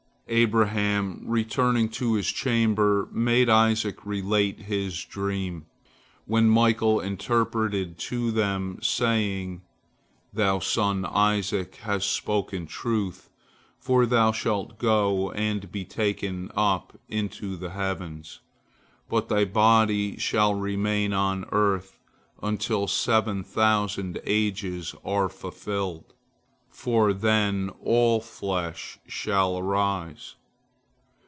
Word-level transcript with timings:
Abraham, 0.33 1.23
returning 1.25 1.89
to 1.89 2.13
his 2.13 2.27
chamber, 2.31 3.09
made 3.11 3.49
Isaac 3.49 4.05
relate 4.05 4.59
his 4.61 5.03
dream, 5.03 5.65
which 6.25 6.43
Michael 6.43 7.01
interpreted 7.01 7.97
to 7.97 8.31
them, 8.31 8.79
saying: 8.81 9.61
"Thy 10.31 10.57
son 10.59 11.03
Isaac 11.03 11.75
has 11.83 12.05
spoken 12.05 12.65
truth, 12.65 13.29
for 13.77 14.05
thou 14.05 14.31
shalt 14.31 14.79
go 14.79 15.31
and 15.33 15.69
be 15.69 15.83
taken 15.83 16.49
up 16.55 16.97
into 17.09 17.57
the 17.57 17.71
heavens, 17.71 18.39
but 19.09 19.27
thy 19.27 19.43
body 19.43 20.15
shall 20.15 20.55
remain 20.55 21.11
on 21.11 21.43
earth, 21.51 21.99
until 22.41 22.87
seven 22.87 23.43
thousand 23.43 24.17
ages 24.23 24.95
are 25.03 25.27
fulfilled, 25.27 26.13
for 26.73 27.11
then 27.11 27.69
all 27.81 28.21
flesh 28.21 28.97
shall 29.05 29.57
arise. 29.59 30.35